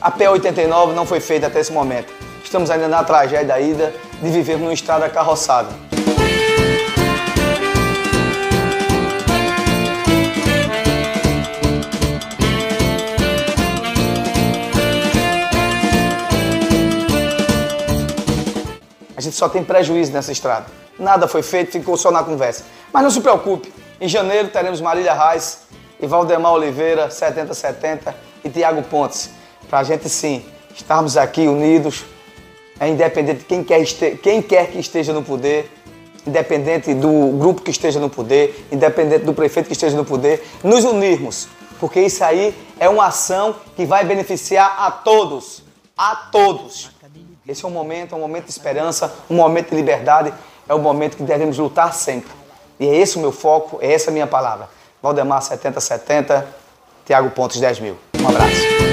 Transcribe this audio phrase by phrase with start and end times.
[0.00, 2.10] A P89 não foi feita até esse momento.
[2.42, 5.68] Estamos ainda na tragédia ainda de viver numa estrada carroçada.
[19.14, 20.64] A gente só tem prejuízo nessa estrada.
[20.98, 22.64] Nada foi feito, ficou só na conversa.
[22.90, 23.70] Mas não se preocupe,
[24.00, 25.64] em janeiro teremos Marília Reis
[26.00, 29.39] e Valdemar Oliveira, 7070 e Tiago Pontes.
[29.70, 30.44] Para a gente sim
[30.74, 32.04] estarmos aqui unidos,
[32.80, 35.70] é independente de quem quer, este, quem quer que esteja no poder,
[36.26, 40.84] independente do grupo que esteja no poder, independente do prefeito que esteja no poder, nos
[40.84, 45.62] unirmos, porque isso aí é uma ação que vai beneficiar a todos,
[45.96, 46.90] a todos.
[47.46, 50.34] Esse é um momento, é um momento de esperança, um momento de liberdade,
[50.68, 52.30] é o momento que devemos lutar sempre.
[52.78, 54.68] E é esse o meu foco, é essa a minha palavra.
[55.00, 56.46] Valdemar 7070,
[57.06, 57.96] Tiago Pontes 10 mil.
[58.20, 58.89] Um abraço.